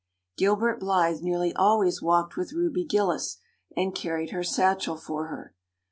[0.35, 3.37] Gilbert Blythe nearly always walked with Ruby Gillis
[3.77, 5.53] and carried her satchel for her.